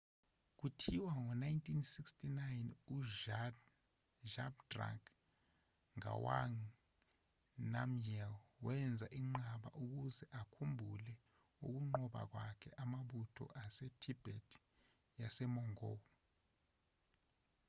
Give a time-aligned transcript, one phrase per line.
[0.59, 2.39] kuthiwa ngo-1649
[4.25, 5.01] uzhabdrung
[5.97, 6.57] ngawang
[7.71, 8.33] namgyel
[8.65, 11.13] wenza inqaba ukuze akhumbule
[11.65, 14.47] ukunqoba kwakhe amabutho asetibet
[15.21, 15.99] yasemongol